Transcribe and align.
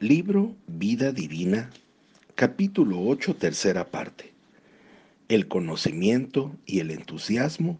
Libro 0.00 0.54
Vida 0.66 1.10
Divina, 1.10 1.70
capítulo 2.34 3.00
8, 3.00 3.36
tercera 3.36 3.90
parte. 3.90 4.34
El 5.30 5.48
conocimiento 5.48 6.54
y 6.66 6.80
el 6.80 6.90
entusiasmo 6.90 7.78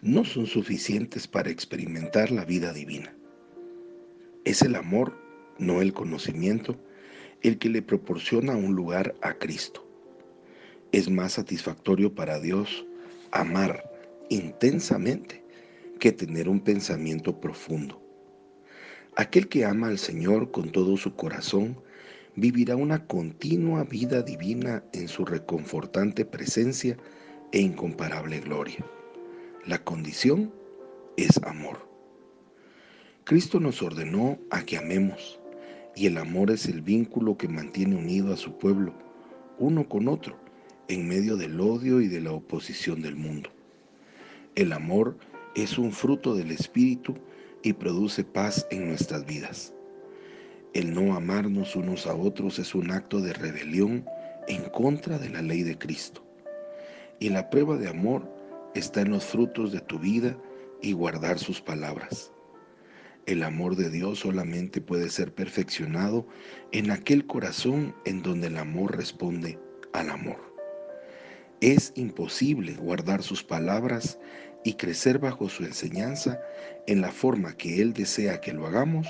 no 0.00 0.24
son 0.24 0.46
suficientes 0.46 1.28
para 1.28 1.50
experimentar 1.50 2.30
la 2.30 2.46
vida 2.46 2.72
divina. 2.72 3.14
Es 4.46 4.62
el 4.62 4.76
amor, 4.76 5.14
no 5.58 5.82
el 5.82 5.92
conocimiento, 5.92 6.74
el 7.42 7.58
que 7.58 7.68
le 7.68 7.82
proporciona 7.82 8.56
un 8.56 8.74
lugar 8.74 9.14
a 9.20 9.34
Cristo. 9.34 9.86
Es 10.90 11.10
más 11.10 11.34
satisfactorio 11.34 12.14
para 12.14 12.40
Dios 12.40 12.86
amar 13.30 13.84
intensamente 14.30 15.44
que 16.00 16.12
tener 16.12 16.48
un 16.48 16.60
pensamiento 16.60 17.38
profundo. 17.38 18.07
Aquel 19.18 19.48
que 19.48 19.64
ama 19.64 19.88
al 19.88 19.98
Señor 19.98 20.52
con 20.52 20.70
todo 20.70 20.96
su 20.96 21.16
corazón 21.16 21.76
vivirá 22.36 22.76
una 22.76 23.04
continua 23.08 23.82
vida 23.82 24.22
divina 24.22 24.84
en 24.92 25.08
su 25.08 25.24
reconfortante 25.24 26.24
presencia 26.24 26.96
e 27.50 27.58
incomparable 27.58 28.38
gloria. 28.38 28.86
La 29.66 29.82
condición 29.82 30.52
es 31.16 31.36
amor. 31.42 31.84
Cristo 33.24 33.58
nos 33.58 33.82
ordenó 33.82 34.38
a 34.52 34.62
que 34.62 34.78
amemos, 34.78 35.40
y 35.96 36.06
el 36.06 36.16
amor 36.16 36.52
es 36.52 36.66
el 36.66 36.80
vínculo 36.80 37.36
que 37.36 37.48
mantiene 37.48 37.96
unido 37.96 38.32
a 38.32 38.36
su 38.36 38.56
pueblo, 38.56 38.94
uno 39.58 39.88
con 39.88 40.06
otro, 40.06 40.38
en 40.86 41.08
medio 41.08 41.36
del 41.36 41.60
odio 41.60 42.00
y 42.00 42.06
de 42.06 42.20
la 42.20 42.30
oposición 42.30 43.02
del 43.02 43.16
mundo. 43.16 43.50
El 44.54 44.72
amor 44.72 45.18
es 45.56 45.76
un 45.76 45.90
fruto 45.90 46.36
del 46.36 46.52
Espíritu 46.52 47.16
y 47.62 47.72
produce 47.72 48.24
paz 48.24 48.66
en 48.70 48.88
nuestras 48.88 49.26
vidas. 49.26 49.72
El 50.74 50.94
no 50.94 51.14
amarnos 51.14 51.76
unos 51.76 52.06
a 52.06 52.14
otros 52.14 52.58
es 52.58 52.74
un 52.74 52.90
acto 52.90 53.20
de 53.20 53.32
rebelión 53.32 54.04
en 54.48 54.62
contra 54.70 55.18
de 55.18 55.28
la 55.30 55.42
ley 55.42 55.62
de 55.62 55.78
Cristo. 55.78 56.22
Y 57.20 57.30
la 57.30 57.50
prueba 57.50 57.76
de 57.76 57.88
amor 57.88 58.28
está 58.74 59.00
en 59.00 59.10
los 59.10 59.24
frutos 59.24 59.72
de 59.72 59.80
tu 59.80 59.98
vida 59.98 60.36
y 60.82 60.92
guardar 60.92 61.38
sus 61.38 61.60
palabras. 61.60 62.32
El 63.26 63.42
amor 63.42 63.76
de 63.76 63.90
Dios 63.90 64.20
solamente 64.20 64.80
puede 64.80 65.10
ser 65.10 65.34
perfeccionado 65.34 66.26
en 66.72 66.90
aquel 66.90 67.26
corazón 67.26 67.94
en 68.04 68.22
donde 68.22 68.46
el 68.46 68.56
amor 68.56 68.96
responde 68.96 69.58
al 69.92 70.10
amor. 70.10 70.48
Es 71.60 71.92
imposible 71.96 72.74
guardar 72.74 73.22
sus 73.22 73.42
palabras 73.42 74.18
y 74.64 74.74
crecer 74.74 75.18
bajo 75.18 75.48
su 75.48 75.64
enseñanza 75.64 76.40
en 76.86 77.00
la 77.00 77.10
forma 77.10 77.56
que 77.56 77.80
Él 77.80 77.92
desea 77.92 78.40
que 78.40 78.52
lo 78.52 78.66
hagamos, 78.66 79.06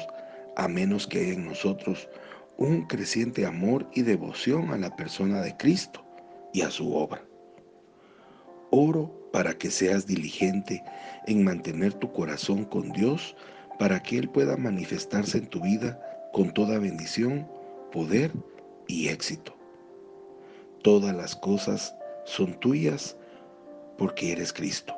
a 0.57 0.69
menos 0.69 1.07
que 1.07 1.21
haya 1.21 1.33
en 1.33 1.47
nosotros 1.47 2.09
un 2.57 2.87
creciente 2.87 3.47
amor 3.47 3.89
y 3.95 4.03
devoción 4.03 4.73
a 4.73 4.79
la 4.79 4.95
persona 4.97 5.41
de 5.41 5.57
Cristo 5.57 6.05
y 6.53 6.63
a 6.63 6.71
su 6.71 6.95
obra. 6.95 7.23
Oro 8.71 9.31
para 9.33 9.55
que 9.55 9.71
seas 9.71 10.07
diligente 10.07 10.83
en 11.27 11.45
mantener 11.45 11.95
tu 11.95 12.13
corazón 12.13 12.65
con 12.65 12.91
Dios 12.93 13.37
para 13.79 14.03
que 14.03 14.19
Él 14.19 14.29
pueda 14.29 14.57
manifestarse 14.57 15.39
en 15.39 15.47
tu 15.47 15.61
vida 15.63 16.01
con 16.33 16.53
toda 16.53 16.79
bendición, 16.79 17.49
poder 17.93 18.33
y 18.89 19.09
éxito. 19.09 19.57
Todas 20.83 21.15
las 21.15 21.37
cosas 21.37 21.95
son 22.25 22.59
tuyas 22.61 23.17
porque 23.97 24.33
eres 24.33 24.53
Cristo. 24.53 24.98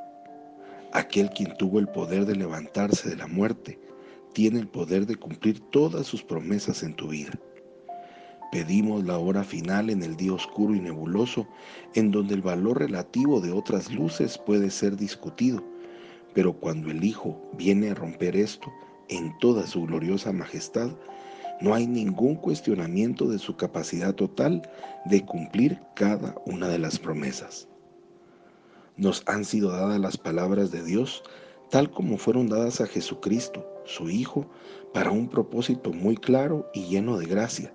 Aquel 0.92 1.30
quien 1.30 1.56
tuvo 1.56 1.78
el 1.78 1.86
poder 1.86 2.26
de 2.26 2.34
levantarse 2.34 3.08
de 3.08 3.16
la 3.16 3.28
muerte, 3.28 3.78
tiene 4.32 4.58
el 4.58 4.66
poder 4.66 5.06
de 5.06 5.14
cumplir 5.14 5.60
todas 5.70 6.04
sus 6.04 6.24
promesas 6.24 6.82
en 6.82 6.94
tu 6.94 7.08
vida. 7.08 7.38
Pedimos 8.50 9.04
la 9.04 9.16
hora 9.16 9.44
final 9.44 9.90
en 9.90 10.02
el 10.02 10.16
día 10.16 10.32
oscuro 10.32 10.74
y 10.74 10.80
nebuloso, 10.80 11.46
en 11.94 12.10
donde 12.10 12.34
el 12.34 12.42
valor 12.42 12.80
relativo 12.80 13.40
de 13.40 13.52
otras 13.52 13.92
luces 13.92 14.36
puede 14.36 14.70
ser 14.70 14.96
discutido, 14.96 15.62
pero 16.34 16.54
cuando 16.54 16.90
el 16.90 17.04
Hijo 17.04 17.40
viene 17.56 17.90
a 17.90 17.94
romper 17.94 18.34
esto 18.34 18.72
en 19.08 19.38
toda 19.38 19.68
su 19.68 19.86
gloriosa 19.86 20.32
majestad, 20.32 20.90
no 21.60 21.72
hay 21.72 21.86
ningún 21.86 22.34
cuestionamiento 22.34 23.26
de 23.28 23.38
su 23.38 23.56
capacidad 23.56 24.14
total 24.14 24.68
de 25.04 25.24
cumplir 25.24 25.78
cada 25.94 26.34
una 26.46 26.66
de 26.66 26.80
las 26.80 26.98
promesas 26.98 27.69
nos 29.00 29.22
han 29.26 29.44
sido 29.44 29.70
dadas 29.70 29.98
las 29.98 30.18
palabras 30.18 30.70
de 30.70 30.84
Dios 30.84 31.22
tal 31.70 31.90
como 31.90 32.18
fueron 32.18 32.48
dadas 32.48 32.80
a 32.80 32.86
Jesucristo, 32.86 33.64
su 33.84 34.10
Hijo, 34.10 34.46
para 34.92 35.10
un 35.10 35.28
propósito 35.28 35.92
muy 35.92 36.16
claro 36.16 36.68
y 36.74 36.86
lleno 36.86 37.16
de 37.16 37.26
gracia, 37.26 37.72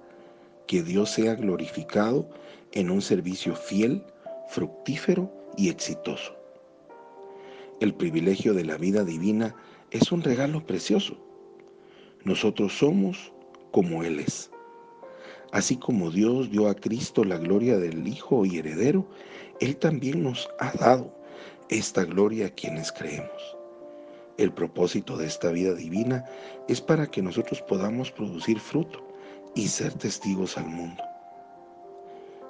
que 0.68 0.84
Dios 0.84 1.09
sea 1.09 1.36
glorificado 1.36 2.30
en 2.74 2.90
un 2.90 3.02
servicio 3.02 3.56
fiel, 3.56 4.03
fructífero 4.50 5.31
y 5.58 5.69
exitoso. 5.69 6.36
El 7.80 7.94
privilegio 7.94 8.53
de 8.53 8.66
la 8.66 8.78
vida 8.78 9.03
divina 9.03 9.56
es 9.92 10.12
un 10.12 10.22
regalo 10.22 10.66
precioso. 10.66 11.18
Nosotros 12.25 12.78
somos 12.78 13.31
como 13.72 14.03
Él 14.03 14.19
es. 14.19 14.52
Así 15.52 15.78
como 15.78 16.12
Dios 16.12 16.52
dio 16.52 16.68
a 16.68 16.75
Cristo 16.75 17.24
la 17.24 17.38
gloria 17.38 17.78
del 17.78 18.06
Hijo 18.07 18.46
y 18.46 18.57
heredero, 18.57 19.07
Él 19.62 19.78
también 19.78 20.22
nos 20.22 20.50
ha 20.59 20.74
dado 20.74 21.15
esta 21.70 22.03
gloria 22.06 22.48
a 22.48 22.50
quienes 22.50 22.92
creemos. 22.92 23.58
El 24.38 24.52
propósito 24.52 25.18
de 25.18 25.26
esta 25.28 25.50
vida 25.50 25.74
divina 25.74 26.26
es 26.68 26.81
para 26.81 27.08
que 27.08 27.22
nosotros 27.22 27.62
podamos 27.62 28.12
producir 28.12 28.59
fruto 28.59 29.06
y 29.56 29.68
ser 29.68 29.94
testigos 29.94 30.58
al 30.58 30.68
mundo. 30.68 31.02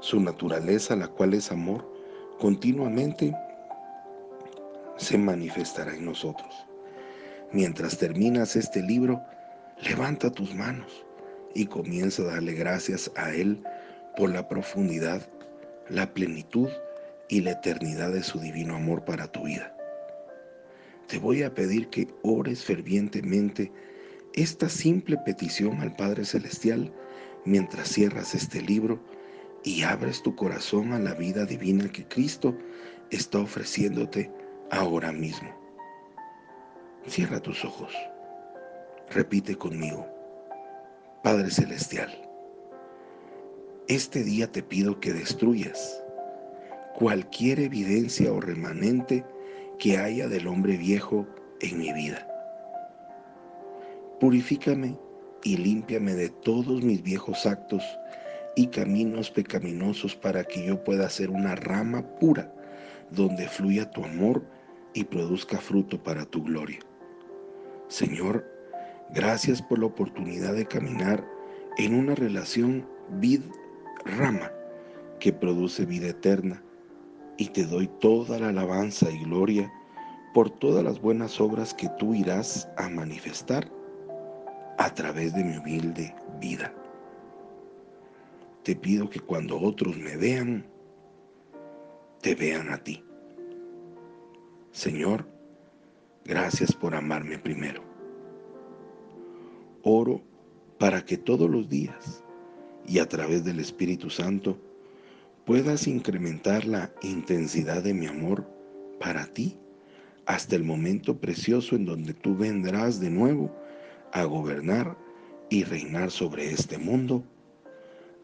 Su 0.01 0.19
naturaleza, 0.19 0.95
la 0.95 1.07
cual 1.07 1.33
es 1.33 1.51
amor, 1.51 1.87
continuamente 2.39 3.35
se 4.97 5.17
manifestará 5.17 5.95
en 5.95 6.05
nosotros. 6.05 6.53
Mientras 7.51 7.97
terminas 7.97 8.55
este 8.55 8.81
libro, 8.81 9.21
levanta 9.81 10.31
tus 10.31 10.53
manos 10.55 11.05
y 11.53 11.67
comienza 11.67 12.23
a 12.23 12.25
darle 12.25 12.53
gracias 12.53 13.11
a 13.15 13.31
Él 13.31 13.63
por 14.17 14.31
la 14.31 14.47
profundidad, 14.47 15.21
la 15.89 16.13
plenitud 16.13 16.69
y 17.29 17.41
la 17.41 17.51
eternidad 17.51 18.11
de 18.11 18.23
su 18.23 18.39
divino 18.39 18.75
amor 18.75 19.05
para 19.05 19.27
tu 19.27 19.43
vida. 19.43 19.75
Te 21.07 21.19
voy 21.19 21.43
a 21.43 21.53
pedir 21.53 21.89
que 21.89 22.07
ores 22.23 22.63
fervientemente 22.63 23.71
esta 24.33 24.69
simple 24.69 25.17
petición 25.17 25.79
al 25.81 25.95
Padre 25.95 26.25
Celestial 26.25 26.91
mientras 27.45 27.89
cierras 27.89 28.35
este 28.35 28.61
libro 28.61 28.99
y 29.63 29.83
abres 29.83 30.21
tu 30.21 30.35
corazón 30.35 30.93
a 30.93 30.99
la 30.99 31.13
vida 31.13 31.45
divina 31.45 31.91
que 31.91 32.07
Cristo 32.07 32.55
está 33.11 33.39
ofreciéndote 33.39 34.31
ahora 34.71 35.11
mismo. 35.11 35.49
Cierra 37.07 37.39
tus 37.39 37.63
ojos. 37.63 37.93
Repite 39.09 39.55
conmigo. 39.55 40.07
Padre 41.23 41.49
Celestial, 41.49 42.11
este 43.87 44.23
día 44.23 44.51
te 44.51 44.61
pido 44.61 44.99
que 44.99 45.13
destruyas 45.13 46.03
cualquier 46.95 47.59
evidencia 47.59 48.31
o 48.31 48.39
remanente 48.39 49.25
que 49.79 49.97
haya 49.97 50.27
del 50.27 50.47
hombre 50.47 50.77
viejo 50.77 51.27
en 51.61 51.77
mi 51.77 51.93
vida. 51.93 52.27
Purifícame 54.19 54.97
y 55.43 55.57
límpiame 55.57 56.13
de 56.13 56.29
todos 56.29 56.81
mis 56.83 57.03
viejos 57.03 57.45
actos 57.45 57.83
y 58.55 58.67
caminos 58.67 59.29
pecaminosos 59.29 60.15
para 60.15 60.43
que 60.43 60.65
yo 60.65 60.83
pueda 60.83 61.09
ser 61.09 61.29
una 61.29 61.55
rama 61.55 62.01
pura 62.19 62.51
donde 63.11 63.47
fluya 63.47 63.91
tu 63.91 64.03
amor 64.03 64.43
y 64.93 65.03
produzca 65.03 65.57
fruto 65.57 66.01
para 66.01 66.25
tu 66.25 66.43
gloria. 66.43 66.79
Señor, 67.89 68.55
Gracias 69.13 69.61
por 69.61 69.79
la 69.79 69.85
oportunidad 69.85 70.55
de 70.55 70.65
caminar 70.65 71.25
en 71.77 71.93
una 71.93 72.15
relación 72.15 72.87
vid-rama 73.19 74.51
que 75.19 75.31
produce 75.31 75.85
vida 75.85 76.07
eterna 76.07 76.63
y 77.37 77.47
te 77.49 77.65
doy 77.65 77.87
toda 77.99 78.39
la 78.39 78.49
alabanza 78.49 79.11
y 79.11 79.23
gloria 79.23 79.71
por 80.33 80.49
todas 80.49 80.83
las 80.83 80.99
buenas 80.99 81.39
obras 81.39 81.73
que 81.73 81.89
tú 81.97 82.13
irás 82.13 82.67
a 82.77 82.89
manifestar 82.89 83.69
a 84.77 84.93
través 84.93 85.33
de 85.33 85.43
mi 85.43 85.57
humilde 85.57 86.13
vida. 86.39 86.73
Te 88.63 88.75
pido 88.75 89.09
que 89.09 89.19
cuando 89.19 89.59
otros 89.59 89.97
me 89.97 90.17
vean, 90.17 90.65
te 92.21 92.35
vean 92.35 92.69
a 92.69 92.77
ti. 92.77 93.03
Señor, 94.71 95.27
gracias 96.25 96.73
por 96.73 96.95
amarme 96.95 97.37
primero. 97.37 97.81
Oro 99.83 100.21
para 100.79 101.05
que 101.05 101.17
todos 101.17 101.49
los 101.49 101.69
días 101.69 102.23
y 102.87 102.99
a 102.99 103.07
través 103.07 103.45
del 103.45 103.59
Espíritu 103.59 104.09
Santo 104.09 104.57
puedas 105.45 105.87
incrementar 105.87 106.65
la 106.65 106.91
intensidad 107.01 107.83
de 107.83 107.93
mi 107.93 108.07
amor 108.07 108.45
para 108.99 109.27
ti 109.27 109.57
hasta 110.25 110.55
el 110.55 110.63
momento 110.63 111.17
precioso 111.17 111.75
en 111.75 111.85
donde 111.85 112.13
tú 112.13 112.35
vendrás 112.35 112.99
de 112.99 113.09
nuevo 113.09 113.55
a 114.11 114.23
gobernar 114.23 114.97
y 115.49 115.63
reinar 115.63 116.09
sobre 116.09 116.51
este 116.51 116.77
mundo. 116.77 117.23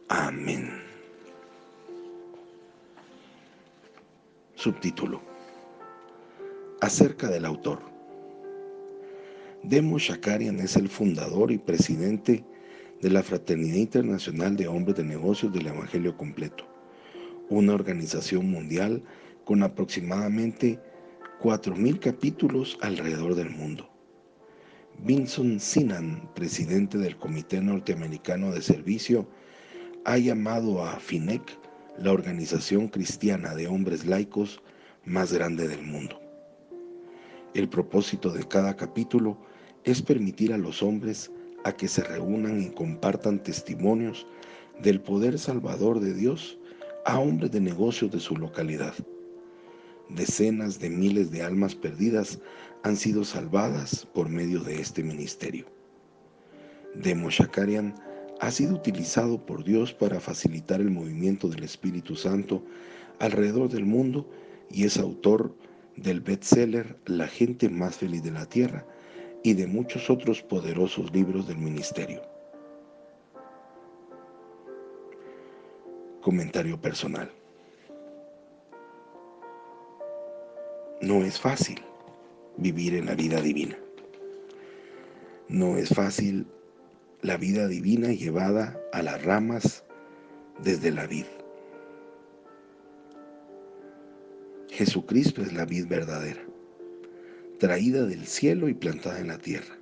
Amén. 0.07 0.69
Subtítulo. 4.55 5.21
Acerca 6.81 7.27
del 7.29 7.45
autor. 7.45 7.79
Demo 9.63 9.99
Shakarian 9.99 10.59
es 10.59 10.75
el 10.75 10.89
fundador 10.89 11.51
y 11.51 11.59
presidente 11.59 12.43
de 13.01 13.09
la 13.09 13.21
Fraternidad 13.21 13.77
Internacional 13.77 14.55
de 14.55 14.67
Hombres 14.67 14.97
de 14.97 15.03
Negocios 15.03 15.53
del 15.53 15.67
Evangelio 15.67 16.17
Completo, 16.17 16.65
una 17.51 17.73
organización 17.73 18.49
mundial 18.49 19.03
con 19.43 19.61
aproximadamente 19.61 20.79
4.000 21.41 21.99
capítulos 21.99 22.77
alrededor 22.81 23.35
del 23.35 23.49
mundo. 23.49 23.89
Vinson 25.03 25.59
Sinan, 25.59 26.29
presidente 26.33 26.97
del 26.97 27.17
Comité 27.17 27.59
Norteamericano 27.59 28.53
de 28.53 28.61
Servicio, 28.61 29.27
ha 30.05 30.17
llamado 30.17 30.85
a 30.85 30.97
FINEC 30.99 31.41
la 31.97 32.13
organización 32.13 32.87
cristiana 32.87 33.53
de 33.53 33.67
hombres 33.67 34.05
laicos 34.05 34.61
más 35.03 35.33
grande 35.33 35.67
del 35.67 35.83
mundo. 35.83 36.21
El 37.53 37.67
propósito 37.67 38.31
de 38.31 38.47
cada 38.47 38.77
capítulo 38.77 39.37
es 39.83 40.01
permitir 40.01 40.53
a 40.53 40.57
los 40.57 40.81
hombres 40.81 41.29
a 41.65 41.73
que 41.73 41.89
se 41.89 42.03
reúnan 42.03 42.61
y 42.61 42.69
compartan 42.69 43.43
testimonios 43.43 44.25
del 44.81 45.01
poder 45.01 45.37
salvador 45.37 45.99
de 45.99 46.13
Dios 46.13 46.57
a 47.05 47.19
hombres 47.19 47.51
de 47.51 47.59
negocios 47.59 48.11
de 48.11 48.19
su 48.19 48.35
localidad. 48.35 48.93
Decenas 50.09 50.79
de 50.79 50.89
miles 50.89 51.31
de 51.31 51.41
almas 51.41 51.75
perdidas 51.75 52.39
han 52.83 52.97
sido 52.97 53.23
salvadas 53.23 54.05
por 54.13 54.29
medio 54.29 54.61
de 54.61 54.79
este 54.79 55.03
ministerio. 55.03 55.65
Demo 56.95 57.29
Shakarian 57.29 57.95
ha 58.41 58.51
sido 58.51 58.75
utilizado 58.75 59.45
por 59.45 59.63
Dios 59.63 59.93
para 59.93 60.19
facilitar 60.19 60.81
el 60.81 60.91
movimiento 60.91 61.47
del 61.47 61.63
Espíritu 61.63 62.15
Santo 62.15 62.63
alrededor 63.19 63.69
del 63.69 63.85
mundo 63.85 64.29
y 64.69 64.85
es 64.85 64.97
autor 64.97 65.55
del 65.95 66.21
bestseller 66.21 66.97
La 67.05 67.27
gente 67.27 67.69
más 67.69 67.97
feliz 67.97 68.23
de 68.23 68.31
la 68.31 68.45
tierra 68.45 68.85
y 69.43 69.53
de 69.53 69.67
muchos 69.67 70.09
otros 70.09 70.41
poderosos 70.41 71.13
libros 71.13 71.47
del 71.47 71.57
ministerio. 71.57 72.30
Comentario 76.21 76.79
personal. 76.79 77.31
No 81.01 81.23
es 81.23 81.39
fácil 81.39 81.81
vivir 82.57 82.93
en 82.93 83.07
la 83.07 83.15
vida 83.15 83.41
divina. 83.41 83.75
No 85.47 85.77
es 85.77 85.89
fácil 85.89 86.45
la 87.23 87.37
vida 87.37 87.67
divina 87.67 88.13
llevada 88.13 88.79
a 88.93 89.01
las 89.01 89.23
ramas 89.23 89.83
desde 90.63 90.91
la 90.91 91.07
vid. 91.07 91.25
Jesucristo 94.69 95.41
es 95.41 95.53
la 95.53 95.65
vid 95.65 95.87
verdadera, 95.87 96.41
traída 97.59 98.05
del 98.05 98.27
cielo 98.27 98.69
y 98.69 98.75
plantada 98.75 99.19
en 99.19 99.27
la 99.27 99.39
tierra. 99.39 99.75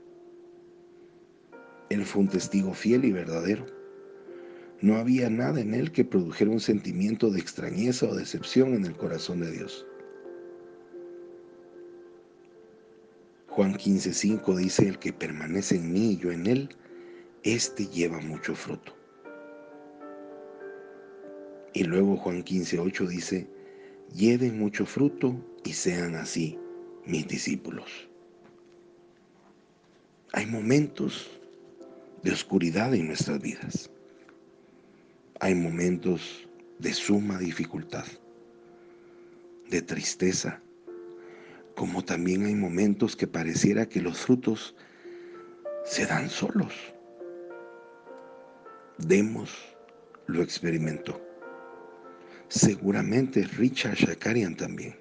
Él 1.89 2.06
fue 2.06 2.21
un 2.21 2.30
testigo 2.30 2.74
fiel 2.74 3.03
y 3.03 3.12
verdadero. 3.12 3.79
No 4.81 4.96
había 4.96 5.30
nada 5.30 5.60
en 5.60 5.74
él 5.74 5.92
que 5.92 6.06
produjera 6.06 6.52
un 6.52 6.62
sentimiento 6.62 7.30
de 7.30 7.40
extrañeza 7.40 8.08
o 8.08 8.16
decepción 8.16 8.74
en 8.74 8.86
el 8.86 8.96
corazón 8.96 9.42
de 9.42 9.52
Dios. 9.52 9.86
Juan 13.50 13.74
15:5 13.74 14.56
dice, 14.56 14.88
el 14.88 15.00
que 15.00 15.12
permanece 15.12 15.76
en 15.76 15.92
mí 15.92 16.12
y 16.12 16.18
yo 16.18 16.31
en 16.31 16.48
él, 16.48 16.70
éste 17.44 17.88
lleva 17.88 18.22
mucho 18.22 18.56
fruto. 18.56 18.96
Y 21.74 21.84
luego 21.84 22.16
Juan 22.16 22.46
15:8 22.46 23.08
dice, 23.08 23.48
lleven 24.16 24.58
mucho 24.58 24.86
fruto 24.86 25.36
y 25.66 25.74
sean 25.74 26.16
así 26.16 26.58
mis 27.06 27.28
discípulos. 27.28 28.10
Hay 30.31 30.46
momentos 30.46 31.30
de 32.24 32.31
oscuridad 32.31 32.94
en 32.94 33.08
nuestras 33.08 33.42
vidas. 33.42 33.92
Hay 35.41 35.56
momentos 35.56 36.50
de 36.80 36.94
suma 36.94 37.38
dificultad, 37.38 38.03
de 39.69 39.81
tristeza, 39.81 40.62
como 41.75 42.03
también 42.03 42.45
hay 42.45 42.56
momentos 42.56 43.15
que 43.15 43.25
pareciera 43.25 43.88
que 43.88 44.01
los 44.01 44.19
frutos 44.19 44.75
se 45.86 46.06
dan 46.06 46.30
solos. 46.30 46.74
Demos 48.97 49.50
lo 50.27 50.44
experimentó. 50.44 51.21
Seguramente 52.50 53.44
Richard 53.44 53.95
Shakarian 53.95 54.57
también, 54.57 54.97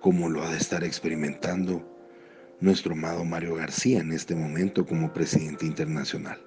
como 0.00 0.28
lo 0.28 0.42
ha 0.42 0.50
de 0.50 0.58
estar 0.58 0.82
experimentando 0.82 1.86
nuestro 2.58 2.94
amado 2.94 3.24
Mario 3.24 3.54
García 3.54 4.00
en 4.00 4.10
este 4.10 4.34
momento 4.34 4.84
como 4.84 5.12
presidente 5.12 5.66
internacional. 5.66 6.40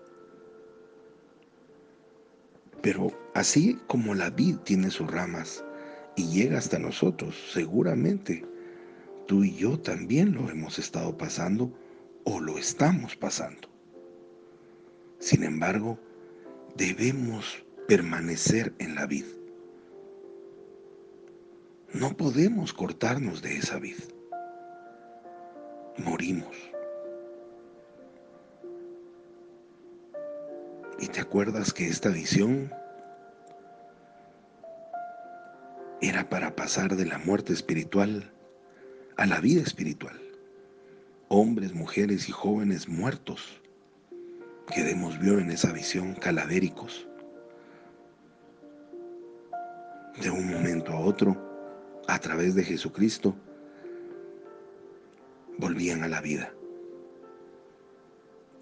Pero 2.82 3.12
así 3.34 3.78
como 3.88 4.16
la 4.16 4.30
vid 4.30 4.58
tiene 4.58 4.90
sus 4.90 5.10
ramas 5.12 5.64
y 6.16 6.28
llega 6.28 6.58
hasta 6.58 6.80
nosotros, 6.80 7.36
seguramente 7.52 8.46
tú 9.28 9.44
y 9.44 9.56
yo 9.56 9.80
también 9.80 10.34
lo 10.34 10.50
hemos 10.50 10.80
estado 10.80 11.18
pasando 11.18 11.72
o 12.24 12.40
lo 12.40 12.58
estamos 12.58 13.16
pasando. 13.16 13.70
Sin 15.20 15.44
embargo, 15.44 16.00
debemos 16.76 17.64
permanecer 17.88 18.74
en 18.80 18.96
la 18.96 19.06
vid. 19.06 19.26
No 21.94 22.16
podemos 22.16 22.72
cortarnos 22.72 23.42
de 23.42 23.58
esa 23.58 23.80
vid. 23.80 23.98
Morimos. 25.98 26.56
¿Y 31.00 31.08
te 31.08 31.22
acuerdas 31.22 31.74
que 31.74 31.88
esta 31.88 32.10
visión 32.10 32.72
era 36.02 36.28
para 36.30 36.56
pasar 36.56 36.96
de 36.96 37.06
la 37.06 37.18
muerte 37.18 37.54
espiritual 37.54 38.32
a 39.18 39.26
la 39.26 39.42
vida 39.42 39.62
espiritual. 39.62 40.18
Hombres, 41.28 41.74
mujeres 41.74 42.30
y 42.30 42.32
jóvenes 42.32 42.88
muertos 42.88 43.62
que 44.74 44.84
Demos 44.84 45.20
vio 45.20 45.40
en 45.40 45.52
esa 45.52 45.74
visión 45.74 46.14
calavéricos. 46.14 47.08
De 50.22 50.30
un 50.30 50.52
momento 50.52 50.94
a 50.94 51.00
otro, 51.00 51.36
a 52.08 52.20
través 52.20 52.56
de 52.56 52.64
Jesucristo, 52.64 53.36
volvían 55.58 56.04
a 56.04 56.08
la 56.08 56.22
vida. 56.22 56.54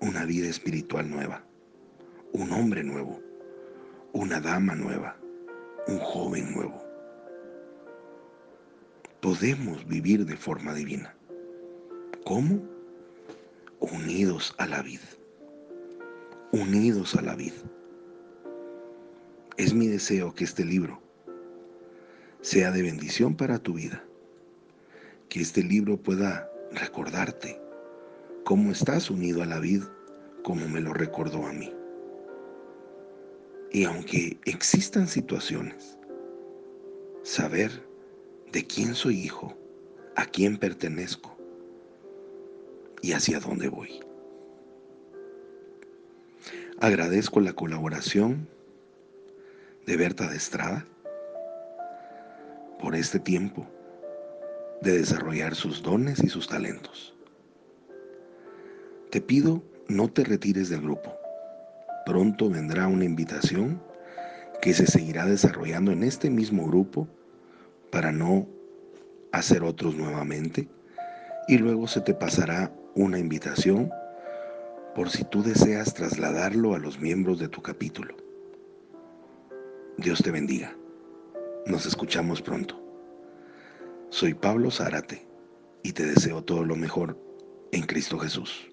Una 0.02 0.26
vida 0.26 0.48
espiritual 0.48 1.10
nueva, 1.10 1.47
un 2.38 2.52
hombre 2.52 2.84
nuevo, 2.84 3.20
una 4.14 4.40
dama 4.40 4.76
nueva, 4.76 5.18
un 5.88 6.00
joven 6.00 6.54
nuevo 6.54 6.88
podemos 9.28 9.86
vivir 9.88 10.26
de 10.26 10.38
forma 10.38 10.74
divina. 10.74 11.14
¿Cómo? 12.24 12.62
Unidos 13.80 14.56
a 14.58 14.68
la 14.68 14.82
vida. 14.82 15.04
Unidos 16.54 17.16
a 17.16 17.22
la 17.22 17.36
vida. 17.36 17.62
Es 19.58 19.74
mi 19.74 19.88
deseo 19.88 20.34
que 20.34 20.44
este 20.44 20.64
libro 20.64 21.02
sea 22.42 22.72
de 22.72 22.84
bendición 22.84 23.36
para 23.36 23.60
tu 23.60 23.74
vida. 23.74 24.04
Que 25.30 25.42
este 25.42 25.64
libro 25.64 25.98
pueda 25.98 26.50
recordarte 26.72 27.60
cómo 28.46 28.72
estás 28.72 29.10
unido 29.10 29.44
a 29.44 29.46
la 29.46 29.60
vida, 29.60 29.92
como 30.44 30.68
me 30.70 30.80
lo 30.80 30.94
recordó 30.94 31.46
a 31.46 31.52
mí. 31.52 31.77
Y 33.72 33.84
aunque 33.84 34.40
existan 34.46 35.08
situaciones, 35.08 35.98
saber 37.24 37.72
de 38.52 38.66
quién 38.66 38.96
soy 38.96 39.20
hijo, 39.20 39.58
a 40.16 40.26
quién 40.26 40.58
pertenezco 40.58 41.38
y 43.02 43.12
hacia 43.12 43.40
dónde 43.40 43.68
voy. 43.68 44.00
Agradezco 46.80 47.40
la 47.40 47.54
colaboración 47.54 48.48
de 49.86 49.98
Berta 49.98 50.28
de 50.30 50.38
Estrada 50.38 50.86
por 52.80 52.96
este 52.96 53.20
tiempo 53.20 53.68
de 54.82 54.98
desarrollar 55.00 55.56
sus 55.56 55.82
dones 55.82 56.24
y 56.24 56.30
sus 56.30 56.48
talentos. 56.48 57.16
Te 59.10 59.22
pido 59.22 59.64
no 59.88 60.12
te 60.12 60.24
retires 60.24 60.70
del 60.70 60.82
grupo. 60.82 61.18
Pronto 62.08 62.50
vendrá 62.50 62.88
una 62.88 63.04
invitación 63.04 63.82
que 64.62 64.74
se 64.74 64.88
seguirá 64.88 65.26
desarrollando 65.26 65.92
en 65.92 66.04
este 66.04 66.30
mismo 66.30 66.66
grupo 66.66 67.06
para 67.92 68.14
no 68.14 68.48
hacer 69.34 69.62
otros 69.62 69.94
nuevamente 69.94 70.70
y 71.50 71.58
luego 71.58 71.86
se 71.86 72.00
te 72.00 72.14
pasará 72.14 72.72
una 72.96 73.20
invitación 73.20 73.92
por 74.96 75.10
si 75.10 75.26
tú 75.26 75.44
deseas 75.44 75.94
trasladarlo 75.94 76.76
a 76.76 76.80
los 76.80 76.98
miembros 76.98 77.40
de 77.40 77.50
tu 77.50 77.62
capítulo. 77.62 78.16
Dios 79.98 80.24
te 80.24 80.32
bendiga. 80.32 80.74
Nos 81.66 81.86
escuchamos 81.86 82.42
pronto. 82.42 82.82
Soy 84.12 84.34
Pablo 84.34 84.72
Zárate 84.72 85.28
y 85.84 85.92
te 85.92 86.06
deseo 86.06 86.42
todo 86.42 86.64
lo 86.64 86.78
mejor 86.78 87.20
en 87.74 87.82
Cristo 87.86 88.18
Jesús. 88.18 88.70